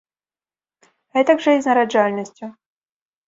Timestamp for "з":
1.65-1.71